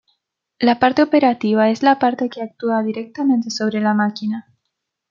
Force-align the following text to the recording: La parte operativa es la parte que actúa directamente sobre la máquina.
La 0.57 0.79
parte 0.79 1.03
operativa 1.03 1.69
es 1.69 1.83
la 1.83 1.99
parte 1.99 2.27
que 2.27 2.41
actúa 2.41 2.81
directamente 2.81 3.51
sobre 3.51 3.81
la 3.81 3.93
máquina. 3.93 4.47